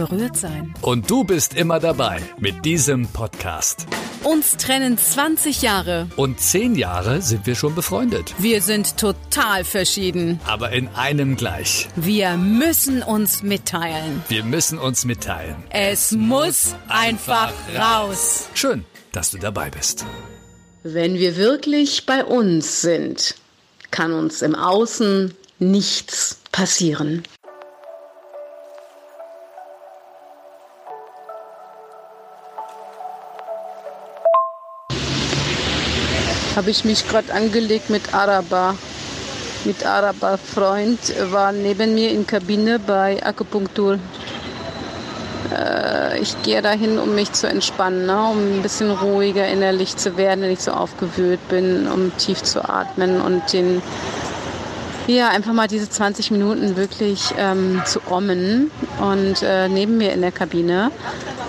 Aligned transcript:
berührt 0.00 0.36
sein. 0.36 0.74
Und 0.80 1.10
du 1.10 1.24
bist 1.24 1.54
immer 1.54 1.78
dabei 1.78 2.22
mit 2.38 2.64
diesem 2.64 3.06
Podcast. 3.08 3.86
Uns 4.24 4.56
trennen 4.56 4.96
20 4.96 5.60
Jahre. 5.60 6.08
Und 6.16 6.40
10 6.40 6.74
Jahre 6.74 7.20
sind 7.20 7.46
wir 7.46 7.54
schon 7.54 7.74
befreundet. 7.74 8.34
Wir 8.38 8.62
sind 8.62 8.96
total 8.96 9.64
verschieden. 9.64 10.40
Aber 10.46 10.72
in 10.72 10.88
einem 10.88 11.36
gleich. 11.36 11.88
Wir 11.96 12.36
müssen 12.38 13.02
uns 13.02 13.42
mitteilen. 13.42 14.22
Wir 14.28 14.42
müssen 14.42 14.78
uns 14.78 15.04
mitteilen. 15.04 15.56
Es 15.68 16.12
muss 16.12 16.74
einfach 16.88 17.52
raus. 17.78 18.48
Schön, 18.54 18.86
dass 19.12 19.30
du 19.32 19.38
dabei 19.38 19.68
bist. 19.70 20.06
Wenn 20.82 21.14
wir 21.14 21.36
wirklich 21.36 22.06
bei 22.06 22.24
uns 22.24 22.80
sind, 22.80 23.34
kann 23.90 24.14
uns 24.14 24.40
im 24.40 24.54
Außen 24.54 25.34
nichts 25.58 26.40
passieren. 26.52 27.22
Habe 36.56 36.70
ich 36.70 36.84
mich 36.84 37.08
gerade 37.08 37.32
angelegt 37.32 37.90
mit 37.90 38.12
Araber. 38.12 38.74
Mit 39.64 39.86
Araber 39.86 40.36
Freund 40.36 40.98
war 41.30 41.52
neben 41.52 41.94
mir 41.94 42.10
in 42.10 42.26
Kabine 42.26 42.78
bei 42.78 43.22
Akupunktur. 43.24 43.98
Äh, 45.56 46.18
ich 46.18 46.42
gehe 46.42 46.60
dahin, 46.60 46.98
um 46.98 47.14
mich 47.14 47.32
zu 47.32 47.46
entspannen, 47.46 48.06
ne? 48.06 48.20
um 48.30 48.38
ein 48.38 48.62
bisschen 48.62 48.90
ruhiger 48.90 49.46
innerlich 49.46 49.96
zu 49.96 50.16
werden, 50.16 50.42
wenn 50.42 50.50
ich 50.50 50.60
so 50.60 50.72
aufgewühlt 50.72 51.40
bin, 51.48 51.86
um 51.86 52.16
tief 52.16 52.42
zu 52.42 52.68
atmen 52.68 53.20
und 53.20 53.52
den 53.52 53.80
ja, 55.06 55.28
einfach 55.28 55.52
mal 55.52 55.66
diese 55.66 55.88
20 55.88 56.30
Minuten 56.30 56.76
wirklich 56.76 57.34
ähm, 57.36 57.82
zu 57.84 58.00
ommen. 58.10 58.70
Und 59.00 59.42
äh, 59.42 59.68
neben 59.68 59.98
mir 59.98 60.12
in 60.12 60.20
der 60.20 60.30
Kabine 60.30 60.90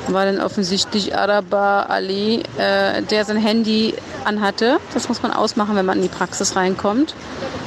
war 0.08 0.26
dann 0.26 0.42
offensichtlich 0.42 1.16
Araber 1.16 1.90
Ali, 1.90 2.44
äh, 2.58 3.02
der 3.04 3.26
sein 3.26 3.38
Handy 3.38 3.94
anhatte. 4.26 4.80
Das 4.94 5.08
muss 5.08 5.22
man 5.22 5.32
ausmachen, 5.32 5.76
wenn 5.76 5.86
man 5.86 5.98
in 5.98 6.04
die 6.04 6.10
Praxis 6.10 6.56
reinkommt. 6.56 7.14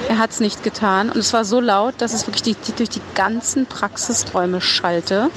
Er 0.08 0.18
hat 0.18 0.30
es 0.30 0.40
nicht 0.40 0.62
getan 0.62 1.10
und 1.10 1.16
es 1.16 1.32
war 1.32 1.44
so 1.44 1.60
laut, 1.60 1.94
dass 1.98 2.12
es 2.12 2.26
wirklich 2.26 2.42
die, 2.42 2.54
die, 2.54 2.72
durch 2.72 2.90
die 2.90 3.00
ganzen 3.14 3.66
Praxisräume 3.66 4.60
schallte. 4.60 5.30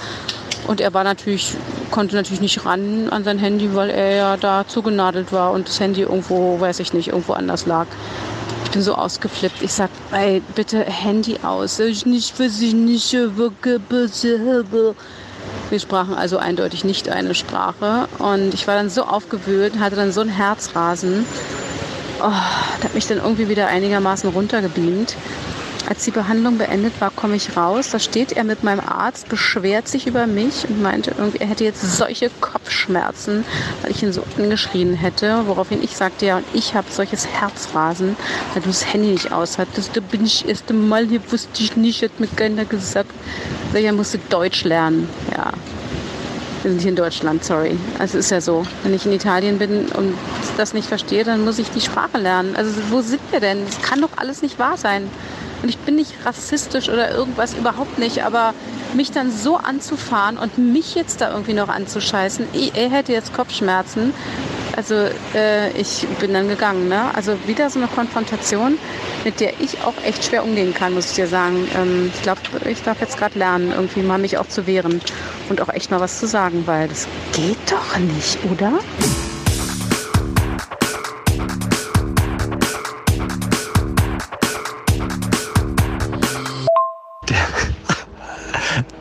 Und 0.67 0.81
er 0.81 0.93
war 0.93 1.03
natürlich, 1.03 1.55
konnte 1.91 2.15
natürlich 2.15 2.41
nicht 2.41 2.65
ran 2.65 3.07
an 3.09 3.23
sein 3.23 3.39
Handy, 3.39 3.73
weil 3.73 3.89
er 3.89 4.15
ja 4.15 4.37
da 4.37 4.65
zugenadelt 4.67 5.31
war 5.31 5.51
und 5.53 5.69
das 5.69 5.79
Handy 5.79 6.01
irgendwo, 6.01 6.59
weiß 6.59 6.79
ich 6.79 6.93
nicht, 6.93 7.09
irgendwo 7.09 7.33
anders 7.33 7.65
lag. 7.65 7.85
Ich 8.65 8.71
bin 8.71 8.81
so 8.81 8.95
ausgeflippt. 8.95 9.61
Ich 9.61 9.71
sag, 9.71 9.89
ey, 10.11 10.41
bitte 10.55 10.83
Handy 10.83 11.37
aus. 11.41 11.79
Ich 11.79 12.05
nicht, 12.05 12.37
weiß 12.37 12.59
ich 12.59 12.73
nicht, 12.73 13.15
wir 15.69 15.79
sprachen 15.79 16.15
also 16.15 16.37
eindeutig 16.37 16.83
nicht 16.83 17.09
eine 17.09 17.35
Sprache. 17.35 18.07
Und 18.19 18.53
ich 18.53 18.67
war 18.67 18.75
dann 18.75 18.89
so 18.89 19.03
aufgewühlt, 19.03 19.79
hatte 19.79 19.95
dann 19.95 20.11
so 20.11 20.21
ein 20.21 20.29
Herzrasen. 20.29 21.25
Oh, 22.19 22.31
das 22.77 22.83
hat 22.83 22.95
mich 22.95 23.07
dann 23.07 23.17
irgendwie 23.17 23.49
wieder 23.49 23.67
einigermaßen 23.67 24.29
runtergebeamt. 24.29 25.15
Als 25.89 26.03
die 26.03 26.11
Behandlung 26.11 26.57
beendet 26.57 26.99
war, 26.99 27.11
komme 27.11 27.37
ich 27.37 27.55
raus. 27.55 27.91
Da 27.91 27.99
steht 27.99 28.33
er 28.33 28.43
mit 28.43 28.61
meinem 28.61 28.81
Arzt, 28.81 29.29
beschwert 29.29 29.87
sich 29.87 30.05
über 30.05 30.27
mich 30.27 30.67
und 30.67 30.81
meinte 30.81 31.15
er 31.39 31.47
hätte 31.47 31.63
jetzt 31.63 31.81
solche 31.81 32.29
Kopfschmerzen, 32.41 33.45
weil 33.81 33.91
ich 33.91 34.03
ihn 34.03 34.11
so 34.11 34.23
angeschrien 34.37 34.93
hätte. 34.95 35.43
Woraufhin 35.45 35.81
ich 35.81 35.95
sagte, 35.95 36.25
ja, 36.25 36.37
und 36.37 36.45
ich 36.53 36.75
habe 36.75 36.87
solches 36.91 37.25
Herzrasen, 37.27 38.17
weil 38.53 38.63
du 38.63 38.67
das 38.67 38.91
Handy 38.91 39.11
nicht 39.11 39.31
aus 39.31 39.57
hattest. 39.57 39.95
Da 39.95 40.01
bin 40.01 40.25
ich 40.25 40.47
erst 40.47 40.69
einmal 40.69 41.07
hier, 41.07 41.21
wusste 41.31 41.63
ich 41.63 41.77
nicht, 41.77 42.03
hat 42.03 42.19
mir 42.19 42.27
keiner 42.27 42.65
gesagt. 42.65 43.11
Er 43.73 43.93
musste 43.93 44.17
Deutsch 44.17 44.65
lernen. 44.65 45.07
Ja, 45.31 45.51
wir 46.63 46.71
sind 46.71 46.81
hier 46.81 46.89
in 46.89 46.95
Deutschland, 46.97 47.45
sorry. 47.45 47.77
Also 47.97 48.17
ist 48.17 48.31
ja 48.31 48.41
so. 48.41 48.65
Wenn 48.83 48.93
ich 48.93 49.05
in 49.05 49.13
Italien 49.13 49.57
bin 49.57 49.85
und 49.93 50.15
das 50.57 50.73
nicht 50.73 50.89
verstehe, 50.89 51.23
dann 51.23 51.45
muss 51.45 51.59
ich 51.59 51.69
die 51.69 51.79
Sprache 51.79 52.17
lernen. 52.17 52.57
Also 52.57 52.71
wo 52.89 52.99
sind 52.99 53.21
wir 53.31 53.39
denn? 53.39 53.65
Das 53.65 53.81
kann 53.81 54.01
doch 54.01 54.09
alles 54.17 54.41
nicht 54.41 54.59
wahr 54.59 54.75
sein. 54.75 55.09
Und 55.63 55.69
ich 55.69 55.77
bin 55.79 55.95
nicht 55.95 56.13
rassistisch 56.25 56.89
oder 56.89 57.11
irgendwas, 57.11 57.53
überhaupt 57.53 57.97
nicht. 57.97 58.23
Aber 58.23 58.53
mich 58.93 59.11
dann 59.11 59.31
so 59.31 59.57
anzufahren 59.57 60.37
und 60.37 60.57
mich 60.57 60.95
jetzt 60.95 61.21
da 61.21 61.31
irgendwie 61.31 61.53
noch 61.53 61.69
anzuscheißen, 61.69 62.47
er 62.73 62.89
hätte 62.89 63.13
jetzt 63.13 63.33
Kopfschmerzen. 63.33 64.13
Also 64.77 64.93
äh, 65.33 65.71
ich 65.71 66.05
bin 66.19 66.33
dann 66.33 66.47
gegangen. 66.47 66.87
Ne? 66.87 67.05
Also 67.15 67.35
wieder 67.47 67.67
so 67.71 67.79
eine 67.79 67.87
Konfrontation, 67.87 68.77
mit 69.25 69.39
der 69.39 69.59
ich 69.59 69.81
auch 69.81 69.95
echt 70.05 70.25
schwer 70.25 70.43
umgehen 70.43 70.75
kann, 70.75 70.93
muss 70.93 71.09
ich 71.09 71.15
dir 71.15 71.27
sagen. 71.27 71.67
Ähm, 71.75 72.11
ich 72.13 72.21
glaube, 72.21 72.41
ich 72.69 72.83
darf 72.83 73.01
jetzt 73.01 73.17
gerade 73.17 73.39
lernen, 73.39 73.71
irgendwie 73.75 74.01
mal 74.01 74.19
mich 74.19 74.37
auch 74.37 74.47
zu 74.47 74.67
wehren 74.67 75.01
und 75.49 75.61
auch 75.61 75.69
echt 75.69 75.89
mal 75.89 75.99
was 75.99 76.19
zu 76.19 76.27
sagen, 76.27 76.67
weil 76.67 76.87
das 76.87 77.07
geht 77.33 77.57
doch 77.71 77.97
nicht, 77.97 78.37
oder? 78.51 78.73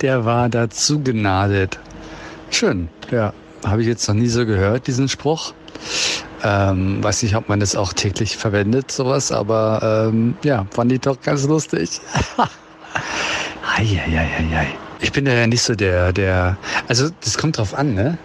Der 0.01 0.25
war 0.25 0.49
dazu 0.49 1.01
gnadet. 1.01 1.79
Schön, 2.51 2.89
ja. 3.11 3.33
Habe 3.65 3.81
ich 3.81 3.89
jetzt 3.89 4.07
noch 4.09 4.15
nie 4.15 4.29
so 4.29 4.47
gehört, 4.47 4.87
diesen 4.87 5.09
Spruch. 5.09 5.53
Ähm, 6.45 7.03
weiß 7.03 7.23
nicht, 7.23 7.34
ob 7.34 7.49
man 7.49 7.61
das 7.61 7.75
auch 7.75 7.93
täglich 7.93 8.37
verwendet, 8.37 8.93
sowas, 8.93 9.33
aber 9.33 10.09
ähm, 10.12 10.37
ja, 10.45 10.67
fand 10.71 10.93
ich 10.93 11.01
doch 11.01 11.21
ganz 11.21 11.45
lustig. 11.45 12.01
Eieieiei. 13.77 14.69
Ich 15.01 15.12
bin 15.12 15.27
ja 15.27 15.47
nicht 15.47 15.62
so 15.62 15.75
der, 15.75 16.13
der, 16.13 16.57
also 16.89 17.09
das 17.25 17.37
kommt 17.37 17.59
drauf 17.59 17.75
an, 17.75 17.95
ne? 17.95 18.19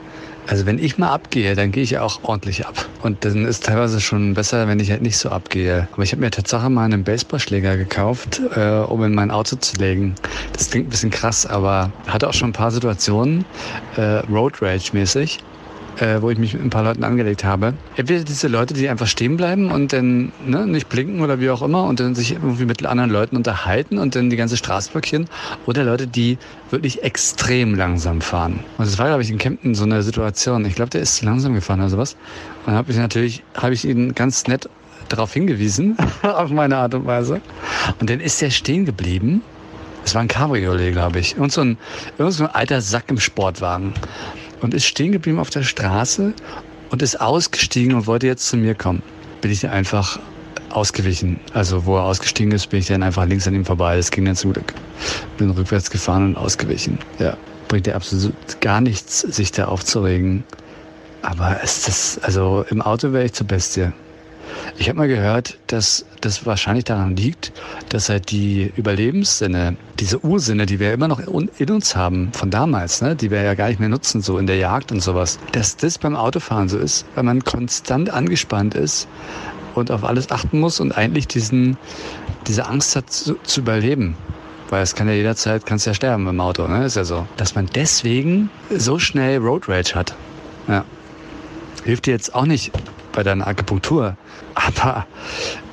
Also 0.47 0.66
wenn 0.66 0.79
ich 0.79 0.97
mal 0.97 1.09
abgehe, 1.09 1.56
dann 1.56 1.72
gehe 1.72 1.84
ich 1.84 1.97
auch 1.97 2.24
ordentlich 2.24 2.66
ab. 2.66 2.90
Und 3.03 3.24
dann 3.25 3.46
ist 3.46 3.66
teilweise 3.66 4.02
schon 4.02 4.34
besser, 4.34 4.68
wenn 4.68 4.79
ich 4.79 4.91
halt 4.91 5.02
nicht 5.02 5.18
so 5.18 5.29
abgehe. 5.29 5.88
Aber 5.91 6.03
ich 6.03 6.12
habe 6.12 6.22
mir 6.22 6.31
tatsächlich 6.31 6.69
mal 6.69 6.85
einen 6.85 7.03
Baseballschläger 7.03 7.78
gekauft, 7.78 8.41
äh, 8.56 8.79
um 8.79 9.03
in 9.03 9.13
mein 9.13 9.31
Auto 9.31 9.56
zu 9.56 9.78
legen. 9.78 10.16
Das 10.53 10.69
klingt 10.69 10.88
ein 10.88 10.90
bisschen 10.90 11.12
krass, 11.12 11.46
aber 11.46 11.91
hatte 12.07 12.28
auch 12.28 12.34
schon 12.34 12.50
ein 12.50 12.53
paar 12.53 12.72
Situationen, 12.72 13.46
äh, 13.96 14.19
Road 14.29 14.62
Rage 14.62 14.90
mäßig, 14.94 15.40
äh, 16.01 16.22
wo 16.22 16.31
ich 16.31 16.38
mich 16.39 16.53
mit 16.53 16.63
ein 16.63 16.72
paar 16.72 16.84
Leuten 16.84 17.03
angelegt 17.03 17.44
habe. 17.44 17.75
Entweder 17.95 18.23
diese 18.23 18.47
Leute, 18.47 18.73
die 18.73 18.89
einfach 18.89 19.06
stehen 19.06 19.38
bleiben 19.38 19.72
und 19.72 19.94
dann 19.94 20.31
ne, 20.45 20.66
nicht 20.66 20.89
blinken 20.89 21.22
oder 21.22 21.39
wie 21.39 21.50
auch 21.51 21.62
immer 21.62 21.84
und 21.84 22.00
dann 22.00 22.16
sich 22.16 22.31
irgendwie 22.34 22.66
mit 22.66 22.84
anderen 22.85 23.12
Leuten 23.12 23.38
unterhalten 23.38 24.00
und 24.00 24.16
dann 24.16 24.31
die 24.31 24.35
ganze 24.35 24.57
Straße 24.57 24.91
blockieren. 24.91 25.28
Oder 25.67 25.84
Leute, 25.84 26.07
die 26.07 26.40
wirklich 26.72 27.03
extrem 27.03 27.75
langsam 27.75 28.19
fahren. 28.19 28.63
Und 28.79 28.88
das 28.88 28.97
war, 28.97 29.07
glaube 29.07 29.22
ich, 29.22 29.29
in 29.29 29.38
Kempten 29.38 29.75
so 29.75 29.84
eine 29.84 30.01
Situation. 30.01 30.66
Ich 30.66 30.73
glaube, 30.73 30.90
der 30.90 31.01
ist 31.01 31.17
zu 31.17 31.25
langsam 31.25 31.53
gefahren 31.53 31.79
oder 31.79 31.90
sowas. 31.90 32.13
Und 32.61 32.67
dann 32.67 32.75
habe 32.75 32.91
ich 32.91 32.97
natürlich, 32.97 33.44
habe 33.56 33.75
ich 33.75 33.85
ihn 33.85 34.16
ganz 34.16 34.47
nett 34.47 34.67
darauf 35.07 35.31
hingewiesen, 35.34 35.97
auf 36.23 36.50
meine 36.50 36.78
Art 36.78 36.95
und 36.95 37.06
Weise. 37.06 37.41
Und 38.00 38.09
dann 38.09 38.19
ist 38.19 38.41
er 38.41 38.50
stehen 38.50 38.85
geblieben. 38.85 39.44
Es 40.03 40.16
war 40.16 40.23
ein 40.23 40.28
Cabriolet, 40.28 40.94
glaube 40.94 41.19
ich. 41.19 41.38
Und 41.38 41.51
so 41.51 41.61
ein, 41.61 41.78
irgend 42.17 42.34
so 42.34 42.45
ein 42.45 42.50
alter 42.50 42.81
Sack 42.81 43.03
im 43.09 43.19
Sportwagen 43.19 43.94
und 44.61 44.73
ist 44.73 44.85
stehen 44.85 45.11
geblieben 45.11 45.39
auf 45.39 45.49
der 45.49 45.63
Straße 45.63 46.33
und 46.89 47.01
ist 47.01 47.19
ausgestiegen 47.19 47.95
und 47.95 48.07
wollte 48.07 48.27
jetzt 48.27 48.47
zu 48.47 48.57
mir 48.57 48.75
kommen. 48.75 49.01
Bin 49.41 49.51
ich 49.51 49.67
einfach 49.67 50.19
ausgewichen. 50.69 51.39
Also 51.53 51.85
wo 51.85 51.97
er 51.97 52.03
ausgestiegen 52.03 52.51
ist, 52.53 52.67
bin 52.67 52.79
ich 52.79 52.88
dann 52.88 53.03
einfach 53.03 53.25
links 53.25 53.47
an 53.47 53.55
ihm 53.55 53.66
vorbei. 53.66 53.97
Das 53.97 54.11
ging 54.11 54.25
dann 54.25 54.35
zum 54.35 54.53
Glück. 54.53 54.73
Bin 55.38 55.49
rückwärts 55.49 55.89
gefahren 55.89 56.27
und 56.27 56.38
ausgewichen. 56.38 56.97
Ja, 57.19 57.38
bringt 57.67 57.88
ja 57.88 57.96
absolut 57.96 58.34
gar 58.61 58.81
nichts, 58.81 59.22
sich 59.22 59.52
da 59.52 59.66
aufzuregen. 59.66 60.43
Aber 61.22 61.59
es 61.64 61.87
ist, 61.87 62.23
also 62.23 62.66
im 62.69 62.81
Auto 62.81 63.14
wäre 63.14 63.25
ich 63.25 63.34
zur 63.34 63.47
Bestie. 63.47 63.91
Ich 64.78 64.90
habe 64.90 64.97
mal 64.97 65.08
gehört, 65.08 65.59
dass 65.68 66.06
das 66.22 66.46
wahrscheinlich 66.46 66.85
daran 66.85 67.16
liegt, 67.16 67.52
dass 67.90 68.09
halt 68.09 68.32
die 68.32 68.72
Überlebenssinne, 68.76 69.76
diese 70.00 70.23
Ursinne, 70.23 70.66
die 70.66 70.79
wir 70.79 70.94
immer 70.94 71.08
noch 71.08 71.20
in 71.20 71.70
uns 71.70 71.96
haben 71.96 72.32
von 72.34 72.50
damals, 72.50 73.02
ne, 73.02 73.16
die 73.16 73.32
wir 73.32 73.41
ja 73.41 73.53
gar 73.53 73.68
nicht 73.68 73.79
mehr 73.79 73.90
nutzen, 73.90 74.22
so 74.22 74.38
in 74.38 74.47
der 74.47 74.58
Jagd 74.58 74.91
und 74.91 75.02
sowas, 75.02 75.40
dass 75.52 75.78
das 75.78 75.97
beim 75.97 76.16
Autofahren 76.16 76.70
so 76.70 76.78
ist, 76.78 77.06
weil 77.16 77.23
man 77.23 77.44
konstant 77.44 78.09
angespannt 78.09 78.73
ist 78.73 79.08
und 79.76 79.91
auf 79.91 80.03
alles 80.03 80.32
achten 80.32 80.59
muss 80.59 80.79
und 80.79 80.97
eigentlich 80.97 81.28
diesen, 81.28 81.78
diese 82.47 82.67
Angst 82.67 82.96
hat 82.96 83.09
zu, 83.09 83.35
zu 83.44 83.62
überleben. 83.62 84.16
Weil 84.70 84.84
es 84.84 84.96
kann 84.96 85.08
ja 85.08 85.14
jederzeit, 85.14 85.66
kannst 85.66 85.85
ja 85.85 85.94
sterben 85.94 86.28
im 86.28 86.40
Auto, 86.40 86.66
ne? 86.66 86.85
Ist 86.85 86.96
ja 86.96 87.03
so. 87.03 87.28
Dass 87.35 87.56
man 87.56 87.67
deswegen 87.76 88.50
so 88.70 89.00
schnell 89.00 89.38
Road 89.40 89.67
Rage 89.67 89.96
hat. 89.96 90.16
Ja. 90.70 90.85
Hilft 91.84 92.06
dir 92.06 92.12
jetzt 92.12 92.34
auch 92.34 92.46
nicht 92.46 92.72
bei 93.11 93.23
deiner 93.23 93.47
Akupunktur. 93.47 94.16
Aber 94.55 95.05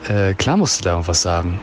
äh, 0.08 0.34
klar 0.34 0.56
musst 0.56 0.80
du 0.80 0.84
da 0.84 0.90
irgendwas 0.92 1.22
sagen. 1.22 1.60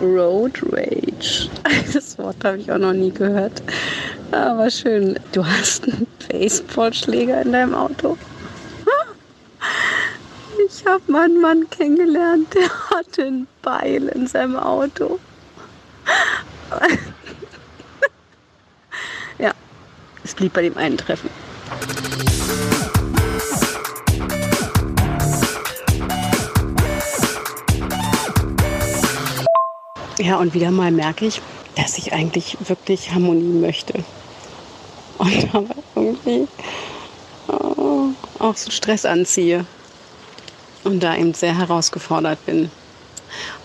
Road 0.00 0.60
Rage. 0.72 1.48
Das 1.92 2.18
Wort 2.18 2.44
habe 2.44 2.58
ich 2.58 2.70
auch 2.70 2.78
noch 2.78 2.92
nie 2.92 3.12
gehört. 3.12 3.62
Aber 4.32 4.70
schön. 4.70 5.18
Du 5.32 5.44
hast 5.46 5.84
einen 5.84 6.06
Baseballschläger 6.28 7.42
in 7.42 7.52
deinem 7.52 7.74
Auto. 7.74 8.16
Ich 10.66 10.84
habe 10.86 11.02
mal 11.10 11.24
einen 11.24 11.40
Mann 11.40 11.68
kennengelernt, 11.70 12.52
der 12.54 12.68
hatte 12.90 13.24
einen 13.24 13.46
Beil 13.62 14.08
in 14.08 14.26
seinem 14.26 14.56
Auto. 14.56 15.18
Ja, 19.38 19.52
es 20.24 20.34
blieb 20.34 20.52
bei 20.52 20.62
dem 20.62 20.76
einen 20.76 20.96
Treffen. 20.96 21.28
Ja, 30.24 30.38
und 30.38 30.54
wieder 30.54 30.70
mal 30.70 30.90
merke 30.90 31.26
ich, 31.26 31.42
dass 31.76 31.98
ich 31.98 32.14
eigentlich 32.14 32.56
wirklich 32.66 33.12
Harmonie 33.12 33.60
möchte. 33.60 34.02
Und 35.18 35.48
aber 35.54 35.74
irgendwie 35.94 36.48
oh, 37.48 38.08
auch 38.38 38.56
so 38.56 38.70
Stress 38.70 39.04
anziehe. 39.04 39.66
Und 40.82 41.02
da 41.02 41.14
eben 41.14 41.34
sehr 41.34 41.58
herausgefordert 41.58 42.44
bin. 42.46 42.70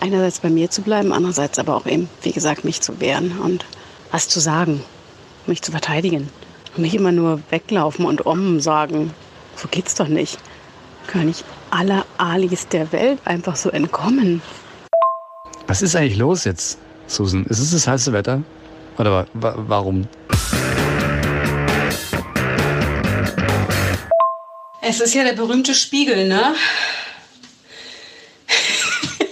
Einerseits 0.00 0.40
bei 0.40 0.50
mir 0.50 0.70
zu 0.70 0.82
bleiben, 0.82 1.14
andererseits 1.14 1.58
aber 1.58 1.76
auch 1.76 1.86
eben, 1.86 2.10
wie 2.20 2.32
gesagt, 2.32 2.62
mich 2.62 2.82
zu 2.82 3.00
wehren 3.00 3.38
und 3.38 3.64
was 4.10 4.28
zu 4.28 4.38
sagen, 4.38 4.84
mich 5.46 5.62
zu 5.62 5.70
verteidigen. 5.70 6.28
Und 6.76 6.82
nicht 6.82 6.94
immer 6.94 7.12
nur 7.12 7.40
weglaufen 7.48 8.04
und 8.04 8.26
Om 8.26 8.60
sagen. 8.60 9.14
So 9.56 9.66
geht's 9.66 9.94
doch 9.94 10.08
nicht. 10.08 10.38
Können 11.06 11.28
nicht 11.28 11.46
alle 11.70 12.04
Alis 12.18 12.68
der 12.68 12.92
Welt 12.92 13.18
einfach 13.24 13.56
so 13.56 13.70
entkommen. 13.70 14.42
Was 15.70 15.82
ist 15.82 15.94
eigentlich 15.94 16.18
los 16.18 16.44
jetzt, 16.46 16.78
Susan? 17.06 17.46
Ist 17.46 17.60
es 17.60 17.70
das 17.70 17.86
heiße 17.86 18.12
Wetter? 18.12 18.42
Oder 18.98 19.28
wa 19.34 19.54
warum? 19.56 20.08
Es 24.82 24.98
ist 24.98 25.14
ja 25.14 25.22
der 25.22 25.34
berühmte 25.34 25.76
Spiegel, 25.76 26.26
ne? 26.26 26.56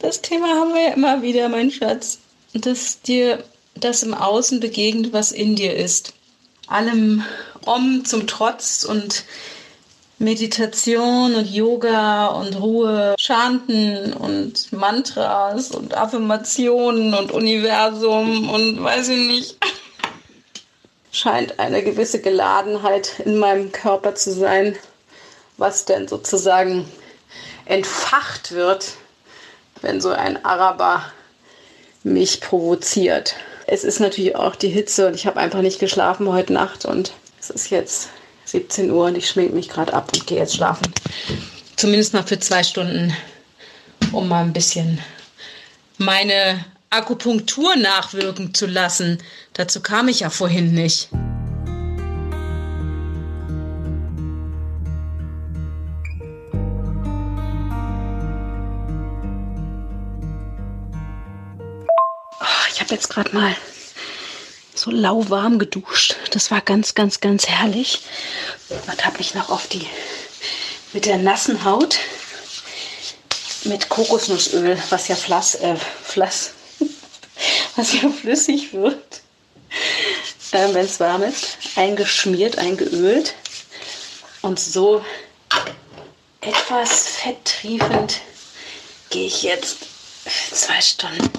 Das 0.00 0.20
Thema 0.20 0.48
haben 0.60 0.74
wir 0.74 0.88
ja 0.88 0.92
immer 0.92 1.22
wieder, 1.22 1.48
mein 1.48 1.70
Schatz. 1.70 2.18
Dass 2.52 3.00
dir 3.00 3.42
das 3.76 4.02
im 4.02 4.12
Außen 4.12 4.60
begegnet, 4.60 5.14
was 5.14 5.32
in 5.32 5.56
dir 5.56 5.74
ist. 5.74 6.12
Allem 6.66 7.24
Om 7.64 8.04
zum 8.04 8.26
Trotz 8.26 8.84
und 8.84 9.24
Meditation 10.22 11.34
und 11.34 11.50
Yoga 11.50 12.28
und 12.28 12.54
Ruhe, 12.54 13.16
Chanten 13.18 14.12
und 14.12 14.72
Mantras 14.72 15.72
und 15.72 15.96
Affirmationen 15.96 17.12
und 17.12 17.32
Universum 17.32 18.48
und 18.48 18.84
weiß 18.84 19.08
ich 19.08 19.26
nicht. 19.26 19.56
Scheint 21.10 21.58
eine 21.58 21.82
gewisse 21.82 22.20
Geladenheit 22.20 23.18
in 23.24 23.36
meinem 23.36 23.72
Körper 23.72 24.14
zu 24.14 24.32
sein, 24.32 24.76
was 25.56 25.86
denn 25.86 26.06
sozusagen 26.06 26.88
entfacht 27.64 28.52
wird, 28.52 28.92
wenn 29.80 30.00
so 30.00 30.10
ein 30.10 30.44
Araber 30.44 31.04
mich 32.04 32.40
provoziert. 32.40 33.34
Es 33.66 33.82
ist 33.82 33.98
natürlich 33.98 34.36
auch 34.36 34.54
die 34.54 34.68
Hitze 34.68 35.08
und 35.08 35.14
ich 35.14 35.26
habe 35.26 35.40
einfach 35.40 35.62
nicht 35.62 35.80
geschlafen 35.80 36.32
heute 36.32 36.52
Nacht 36.52 36.84
und 36.84 37.12
es 37.40 37.50
ist 37.50 37.70
jetzt 37.70 38.08
17 38.52 38.90
Uhr 38.90 39.06
und 39.06 39.16
ich 39.16 39.28
schminke 39.30 39.54
mich 39.54 39.70
gerade 39.70 39.94
ab 39.94 40.10
und 40.12 40.26
gehe 40.26 40.36
jetzt 40.36 40.56
schlafen. 40.56 40.92
Zumindest 41.76 42.12
mal 42.12 42.22
für 42.22 42.38
zwei 42.38 42.62
Stunden, 42.62 43.16
um 44.12 44.28
mal 44.28 44.44
ein 44.44 44.52
bisschen 44.52 44.98
meine 45.96 46.62
Akupunktur 46.90 47.76
nachwirken 47.76 48.52
zu 48.52 48.66
lassen. 48.66 49.22
Dazu 49.54 49.80
kam 49.80 50.08
ich 50.08 50.20
ja 50.20 50.28
vorhin 50.28 50.74
nicht. 50.74 51.08
ich 62.70 62.80
habe 62.80 62.94
jetzt 62.94 63.08
gerade 63.08 63.34
mal 63.34 63.54
so 64.82 64.90
lauwarm 64.90 65.60
geduscht. 65.60 66.16
Das 66.32 66.50
war 66.50 66.60
ganz, 66.60 66.94
ganz, 66.94 67.20
ganz 67.20 67.46
herrlich. 67.46 68.02
Und 68.68 69.06
habe 69.06 69.18
mich 69.18 69.34
noch 69.34 69.48
auf 69.50 69.68
die 69.68 69.86
mit 70.92 71.06
der 71.06 71.18
nassen 71.18 71.64
Haut 71.64 71.98
mit 73.64 73.88
Kokosnussöl, 73.88 74.76
was 74.90 75.06
ja 75.06 75.14
Flass, 75.14 75.54
äh, 75.54 75.76
Flass, 76.02 76.50
was 77.76 77.92
ja 77.92 78.08
flüssig 78.10 78.72
wird, 78.72 79.22
äh, 80.50 80.74
wenn 80.74 80.84
es 80.84 80.98
warm 80.98 81.22
ist, 81.22 81.58
eingeschmiert, 81.76 82.58
eingeölt 82.58 83.34
und 84.42 84.58
so 84.58 85.04
etwas 86.40 87.06
fetttriefend 87.06 88.20
gehe 89.10 89.28
ich 89.28 89.44
jetzt 89.44 89.76
zwei 90.52 90.80
Stunden 90.80 91.30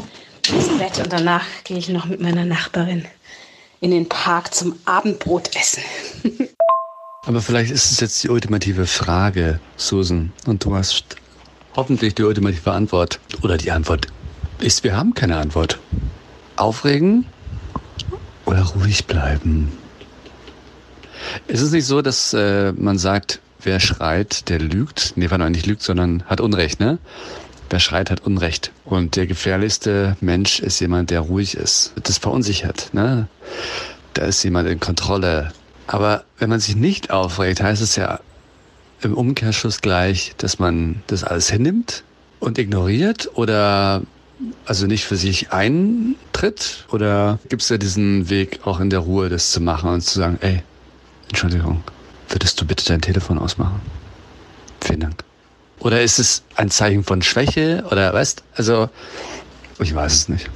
ins 0.47 0.77
Bett 0.77 0.97
und 0.99 1.11
danach 1.11 1.45
gehe 1.65 1.77
ich 1.77 1.89
noch 1.89 2.05
mit 2.05 2.21
meiner 2.21 2.45
Nachbarin 2.45 3.05
in 3.83 3.91
den 3.91 4.07
Park 4.07 4.56
zum 4.56 4.75
Abendbrot 4.85 5.56
essen. 5.57 5.83
Aber 7.25 7.41
vielleicht 7.41 7.69
ist 7.69 7.91
es 7.91 8.00
jetzt 8.00 8.24
die 8.24 8.30
ultimative 8.30 8.88
Frage, 8.88 9.59
Susan, 9.75 10.31
und 10.45 10.63
du 10.63 10.74
hast 10.74 11.18
hoffentlich 11.75 12.15
die 12.15 12.24
ultimative 12.24 12.71
Antwort. 12.71 13.19
Oder 13.41 13.57
die 13.57 13.71
Antwort 13.71 14.07
ist, 14.59 14.85
wir 14.85 14.95
haben 14.95 15.13
keine 15.13 15.38
Antwort. 15.38 15.80
Aufregen 16.56 17.25
oder 18.45 18.62
ruhig 18.62 19.06
bleiben? 19.06 19.71
Ist 21.47 21.62
es 21.62 21.71
nicht 21.71 21.86
so, 21.86 22.01
dass 22.01 22.33
äh, 22.33 22.71
man 22.74 22.97
sagt, 22.97 23.41
wer 23.62 23.81
schreit, 23.81 24.47
der 24.47 24.59
lügt? 24.59 25.13
Nee, 25.15 25.29
war 25.29 25.38
nicht 25.50 25.65
lügt, 25.65 25.81
sondern 25.81 26.24
hat 26.24 26.39
Unrecht, 26.39 26.79
ne? 26.79 27.00
Wer 27.73 27.79
schreit, 27.79 28.11
hat 28.11 28.21
Unrecht. 28.21 28.71
Und 28.85 29.15
der 29.15 29.25
gefährlichste 29.25 30.15
Mensch 30.21 30.59
ist 30.59 30.79
jemand, 30.79 31.09
der 31.09 31.21
ruhig 31.21 31.57
ist. 31.57 31.91
Das 32.03 32.19
verunsichert. 32.19 32.93
Ne? 32.93 33.27
Da 34.13 34.25
ist 34.25 34.43
jemand 34.43 34.69
in 34.69 34.79
Kontrolle. 34.79 35.51
Aber 35.87 36.23
wenn 36.37 36.51
man 36.51 36.59
sich 36.59 36.75
nicht 36.75 37.09
aufregt, 37.09 37.63
heißt 37.63 37.81
es 37.81 37.95
ja 37.95 38.19
im 39.01 39.15
Umkehrschluss 39.15 39.81
gleich, 39.81 40.35
dass 40.37 40.59
man 40.59 41.01
das 41.07 41.23
alles 41.23 41.49
hinnimmt 41.49 42.03
und 42.39 42.59
ignoriert 42.59 43.31
oder 43.33 44.03
also 44.65 44.85
nicht 44.85 45.05
für 45.05 45.17
sich 45.17 45.51
eintritt? 45.51 46.85
Oder 46.91 47.39
gibt 47.49 47.63
es 47.63 47.69
ja 47.69 47.79
diesen 47.79 48.29
Weg, 48.29 48.59
auch 48.65 48.81
in 48.81 48.91
der 48.91 48.99
Ruhe 48.99 49.29
das 49.29 49.50
zu 49.50 49.62
machen 49.62 49.89
und 49.89 50.01
zu 50.01 50.19
sagen, 50.19 50.38
ey, 50.41 50.62
Entschuldigung, 51.29 51.83
würdest 52.29 52.62
du 52.62 52.67
bitte 52.67 52.86
dein 52.86 53.01
Telefon 53.01 53.39
ausmachen? 53.39 53.81
Vielen 54.79 55.00
Dank. 55.00 55.24
Oder 55.83 56.01
ist 56.01 56.17
es 56.17 56.43
ein 56.55 56.69
Zeichen 56.69 57.03
von 57.03 57.21
Schwäche? 57.21 57.83
Oder 57.91 58.13
weißt 58.13 58.43
Also, 58.55 58.89
ich 59.79 59.93
weiß 59.93 60.13
es 60.13 60.29
nicht. 60.29 60.49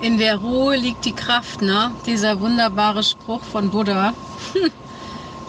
In 0.00 0.18
der 0.18 0.36
Ruhe 0.36 0.76
liegt 0.76 1.04
die 1.04 1.12
Kraft, 1.12 1.60
ne? 1.60 1.92
Dieser 2.06 2.40
wunderbare 2.40 3.02
Spruch 3.02 3.42
von 3.44 3.70
Buddha. 3.70 4.14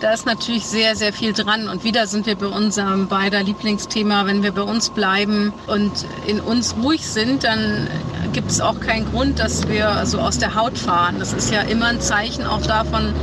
da 0.02 0.14
ist 0.14 0.26
natürlich 0.26 0.66
sehr, 0.66 0.98
sehr 0.98 1.14
viel 1.14 1.32
dran. 1.32 1.70
Und 1.70 1.86
wieder 1.86 2.08
sind 2.08 2.26
wir 2.26 2.36
bei 2.36 2.48
unserem 2.48 3.08
beider 3.08 3.42
Lieblingsthema. 3.42 4.26
Wenn 4.26 4.44
wir 4.44 4.52
bei 4.52 4.62
uns 4.62 4.90
bleiben 4.90 5.54
und 5.68 5.92
in 6.28 6.42
uns 6.42 6.76
ruhig 6.76 7.08
sind, 7.08 7.46
dann 7.46 7.88
gibt 8.34 8.50
es 8.50 8.60
auch 8.62 8.80
keinen 8.80 9.10
Grund, 9.12 9.40
dass 9.40 9.68
wir 9.68 10.06
so 10.06 10.20
aus 10.20 10.40
der 10.40 10.56
Haut 10.56 10.78
fahren. 10.78 11.16
Das 11.20 11.34
ist 11.34 11.52
ja 11.52 11.62
immer 11.62 11.88
ein 11.88 12.02
Zeichen 12.02 12.46
auch 12.46 12.62
davon, 12.62 13.14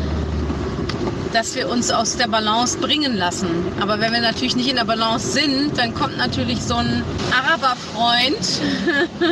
dass 1.33 1.55
wir 1.55 1.69
uns 1.69 1.91
aus 1.91 2.17
der 2.17 2.29
Balance 2.29 2.79
bringen 2.79 3.17
lassen. 3.17 3.49
Aber 3.81 4.01
wenn 4.01 4.13
wir 4.13 4.21
natürlich 4.21 4.57
nicht 4.57 4.69
in 4.69 4.77
der 4.77 4.85
Balance 4.85 5.33
sind, 5.33 5.77
dann 5.79 5.95
kommt 5.95 6.17
natürlich 6.19 6.63
so 6.63 6.75
ein 6.77 7.03
Araberfreund 7.33 8.39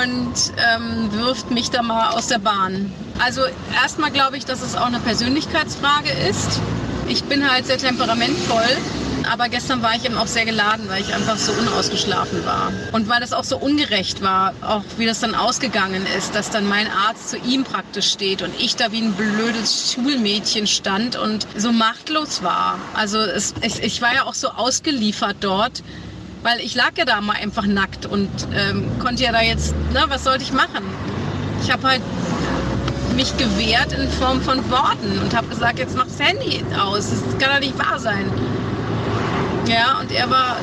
und 0.00 0.32
ähm, 0.56 1.10
wirft 1.12 1.50
mich 1.50 1.70
da 1.70 1.82
mal 1.82 2.10
aus 2.10 2.28
der 2.28 2.38
Bahn. 2.38 2.92
Also 3.22 3.42
erstmal 3.82 4.10
glaube 4.10 4.36
ich, 4.36 4.44
dass 4.44 4.62
es 4.62 4.74
auch 4.76 4.86
eine 4.86 5.00
Persönlichkeitsfrage 5.00 6.10
ist. 6.28 6.60
Ich 7.08 7.24
bin 7.24 7.50
halt 7.50 7.66
sehr 7.66 7.78
temperamentvoll, 7.78 8.64
aber 9.30 9.48
gestern 9.48 9.82
war 9.82 9.94
ich 9.94 10.04
eben 10.04 10.16
auch 10.16 10.26
sehr 10.26 10.44
geladen, 10.44 10.88
weil 10.88 11.00
ich 11.02 11.14
einfach 11.14 11.36
so 11.36 11.52
unausgeschlafen 11.52 12.44
war. 12.44 12.72
Und 12.92 13.08
weil 13.08 13.20
das 13.20 13.32
auch 13.32 13.44
so 13.44 13.58
ungerecht 13.58 14.22
war, 14.22 14.54
auch 14.62 14.82
wie 14.96 15.06
das 15.06 15.20
dann 15.20 15.34
ausgegangen 15.34 16.06
ist, 16.16 16.34
dass 16.34 16.50
dann 16.50 16.66
mein 16.68 16.88
Arzt 16.90 17.30
zu 17.30 17.38
ihm 17.38 17.64
praktisch 17.64 18.10
steht 18.10 18.42
und 18.42 18.52
ich 18.60 18.76
da 18.76 18.92
wie 18.92 19.00
ein 19.00 19.12
blödes 19.12 19.92
Schulmädchen 19.92 20.66
stand 20.66 21.16
und 21.16 21.46
so 21.56 21.72
machtlos 21.72 22.42
war. 22.42 22.78
Also 22.94 23.18
es, 23.18 23.54
ich, 23.62 23.82
ich 23.82 24.02
war 24.02 24.14
ja 24.14 24.24
auch 24.24 24.34
so 24.34 24.48
ausgeliefert 24.48 25.36
dort 25.40 25.82
weil 26.42 26.60
ich 26.60 26.74
lag 26.74 26.90
ja 26.96 27.06
da 27.06 27.22
mal 27.22 27.36
einfach 27.36 27.64
nackt 27.64 28.04
und 28.04 28.28
ähm, 28.54 28.98
konnte 28.98 29.24
ja 29.24 29.32
da 29.32 29.40
jetzt, 29.40 29.74
ne, 29.94 30.04
was 30.08 30.24
sollte 30.24 30.44
ich 30.44 30.52
machen? 30.52 30.84
Ich 31.62 31.72
habe 31.72 31.88
halt 31.88 32.02
mich 33.16 33.36
gewehrt 33.36 33.92
in 33.92 34.08
Form 34.10 34.42
von 34.42 34.58
Worten 34.70 35.18
und 35.22 35.34
habe 35.34 35.46
gesagt, 35.48 35.78
jetzt 35.78 35.96
mach 35.96 36.04
das 36.04 36.20
Handy 36.20 36.62
aus. 36.78 37.10
Das 37.10 37.38
kann 37.38 37.54
doch 37.54 37.60
nicht 37.60 37.78
wahr 37.78 37.98
sein. 37.98 38.30
Ja, 39.66 39.98
und 40.00 40.12
er 40.12 40.28
war 40.30 40.56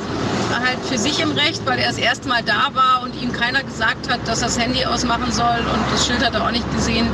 halt 0.63 0.79
für 0.87 0.97
sich 0.97 1.19
im 1.21 1.31
Recht, 1.31 1.65
weil 1.65 1.79
er 1.79 1.87
das 1.87 1.97
erste 1.97 2.27
Mal 2.27 2.43
da 2.43 2.69
war 2.73 3.01
und 3.03 3.19
ihm 3.21 3.31
keiner 3.31 3.63
gesagt 3.63 4.11
hat, 4.11 4.19
dass 4.27 4.41
er 4.41 4.47
das 4.47 4.59
Handy 4.59 4.85
ausmachen 4.85 5.31
soll 5.31 5.59
und 5.73 5.91
das 5.91 6.05
Schild 6.05 6.23
hat 6.23 6.35
er 6.35 6.45
auch 6.45 6.51
nicht 6.51 6.71
gesehen. 6.75 7.07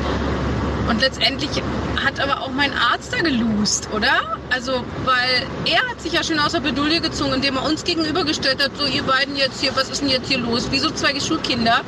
Und 0.89 1.01
letztendlich 1.01 1.49
hat 2.03 2.19
aber 2.19 2.41
auch 2.41 2.51
mein 2.51 2.71
Arzt 2.73 3.13
da 3.13 3.17
gelust, 3.17 3.89
oder? 3.93 4.37
Also, 4.49 4.83
weil 5.03 5.45
er 5.65 5.89
hat 5.89 6.01
sich 6.01 6.13
ja 6.13 6.23
schon 6.23 6.39
aus 6.39 6.53
der 6.53 6.61
Bedulie 6.61 7.01
gezogen, 7.01 7.33
indem 7.33 7.57
er 7.57 7.65
uns 7.65 7.83
gegenübergestellt 7.83 8.63
hat, 8.63 8.71
so 8.77 8.85
ihr 8.85 9.03
beiden 9.03 9.35
jetzt 9.35 9.59
hier, 9.59 9.75
was 9.75 9.89
ist 9.89 10.01
denn 10.01 10.09
jetzt 10.09 10.29
hier 10.29 10.37
los? 10.37 10.71
Wie 10.71 10.79
so 10.79 10.89
zwei 10.91 11.19
Schulkinder. 11.19 11.81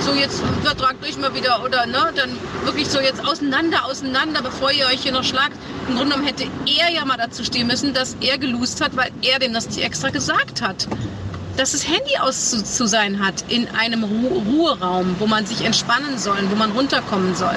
So 0.00 0.14
jetzt 0.14 0.42
vertragt 0.64 1.04
euch 1.04 1.18
mal 1.18 1.34
wieder 1.34 1.62
oder 1.64 1.86
ne, 1.86 2.12
dann 2.16 2.30
wirklich 2.64 2.88
so 2.88 3.00
jetzt 3.00 3.24
auseinander, 3.24 3.84
auseinander, 3.84 4.42
bevor 4.42 4.72
ihr 4.72 4.86
euch 4.86 5.02
hier 5.02 5.12
noch 5.12 5.24
schlagt. 5.24 5.56
Im 5.88 5.96
Grunde 5.96 6.14
genommen 6.14 6.26
hätte 6.26 6.44
er 6.66 6.90
ja 6.90 7.04
mal 7.04 7.18
dazu 7.18 7.44
stehen 7.44 7.66
müssen, 7.66 7.94
dass 7.94 8.16
er 8.20 8.38
gelust 8.38 8.80
hat, 8.80 8.96
weil 8.96 9.10
er 9.22 9.38
dem 9.38 9.52
das 9.52 9.68
nicht 9.68 9.82
extra 9.82 10.10
gesagt 10.10 10.62
hat 10.62 10.88
dass 11.56 11.72
das 11.72 11.86
Handy 11.86 12.16
aus 12.18 12.50
zu, 12.50 12.86
sein 12.86 13.20
hat 13.20 13.44
in 13.48 13.68
einem 13.68 14.02
Ru 14.04 14.42
Ruheraum, 14.50 15.16
wo 15.18 15.26
man 15.26 15.44
sich 15.44 15.62
entspannen 15.62 16.16
soll, 16.16 16.38
wo 16.48 16.56
man 16.56 16.70
runterkommen 16.70 17.34
soll. 17.34 17.56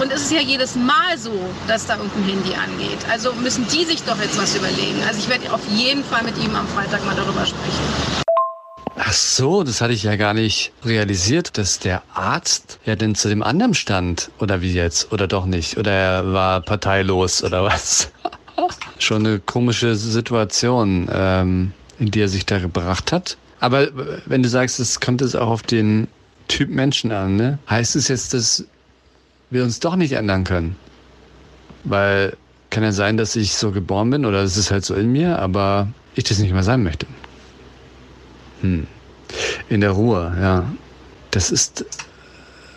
Und 0.00 0.12
es 0.12 0.22
ist 0.22 0.32
ja 0.32 0.40
jedes 0.40 0.74
Mal 0.74 1.16
so, 1.16 1.32
dass 1.68 1.86
da 1.86 1.96
irgendein 1.96 2.24
Handy 2.24 2.54
angeht. 2.54 2.98
Also 3.10 3.32
müssen 3.34 3.66
die 3.68 3.84
sich 3.84 4.02
doch 4.02 4.20
jetzt 4.20 4.36
was 4.40 4.56
überlegen. 4.56 5.00
Also 5.06 5.20
ich 5.20 5.28
werde 5.28 5.52
auf 5.52 5.66
jeden 5.68 6.02
Fall 6.02 6.24
mit 6.24 6.36
ihm 6.38 6.54
am 6.56 6.66
Freitag 6.68 7.04
mal 7.06 7.14
darüber 7.14 7.46
sprechen. 7.46 8.24
Ach 8.96 9.12
so, 9.12 9.62
das 9.62 9.80
hatte 9.80 9.92
ich 9.92 10.02
ja 10.02 10.16
gar 10.16 10.34
nicht 10.34 10.72
realisiert, 10.84 11.58
dass 11.58 11.78
der 11.78 12.02
Arzt 12.12 12.78
ja 12.84 12.96
denn 12.96 13.14
zu 13.14 13.28
dem 13.28 13.42
anderen 13.42 13.74
stand. 13.74 14.30
Oder 14.40 14.62
wie 14.62 14.72
jetzt? 14.72 15.12
Oder 15.12 15.28
doch 15.28 15.46
nicht? 15.46 15.76
Oder 15.78 15.92
er 15.92 16.32
war 16.32 16.60
parteilos 16.60 17.44
oder 17.44 17.64
was? 17.64 18.10
Schon 18.98 19.26
eine 19.26 19.38
komische 19.38 19.94
Situation, 19.94 21.08
ähm, 21.12 21.72
in 21.98 22.10
die 22.10 22.20
er 22.20 22.28
sich 22.28 22.46
da 22.46 22.58
gebracht 22.58 23.12
hat. 23.12 23.36
Aber 23.60 23.88
wenn 24.26 24.42
du 24.42 24.48
sagst, 24.48 24.80
es 24.80 25.00
kommt 25.00 25.22
es 25.22 25.34
auch 25.36 25.48
auf 25.48 25.62
den 25.62 26.08
Typ 26.48 26.68
Menschen 26.68 27.12
an, 27.12 27.36
ne? 27.36 27.58
Heißt 27.68 27.96
es 27.96 28.08
jetzt, 28.08 28.34
dass 28.34 28.64
wir 29.54 29.64
uns 29.64 29.80
doch 29.80 29.96
nicht 29.96 30.12
ändern 30.12 30.44
können. 30.44 30.76
Weil 31.84 32.36
kann 32.70 32.82
ja 32.82 32.92
sein, 32.92 33.16
dass 33.16 33.36
ich 33.36 33.54
so 33.54 33.70
geboren 33.70 34.10
bin 34.10 34.26
oder 34.26 34.42
es 34.42 34.56
ist 34.56 34.70
halt 34.70 34.84
so 34.84 34.94
in 34.94 35.12
mir, 35.12 35.38
aber 35.38 35.88
ich 36.16 36.24
das 36.24 36.38
nicht 36.38 36.52
mehr 36.52 36.64
sein 36.64 36.82
möchte. 36.82 37.06
Hm. 38.60 38.86
In 39.68 39.80
der 39.80 39.92
Ruhe, 39.92 40.36
ja. 40.40 40.64
Das 41.30 41.50
ist 41.50 41.84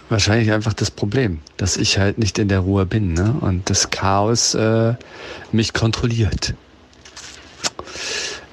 wahrscheinlich 0.09 0.51
einfach 0.51 0.73
das 0.73 0.91
Problem, 0.91 1.39
dass 1.57 1.77
ich 1.77 1.97
halt 1.97 2.17
nicht 2.17 2.39
in 2.39 2.47
der 2.47 2.59
Ruhe 2.59 2.85
bin 2.85 3.13
ne? 3.13 3.35
und 3.41 3.69
das 3.69 3.89
Chaos 3.89 4.53
äh, 4.53 4.93
mich 5.51 5.73
kontrolliert. 5.73 6.53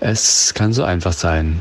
Es 0.00 0.52
kann 0.54 0.73
so 0.73 0.85
einfach 0.85 1.12
sein. 1.12 1.61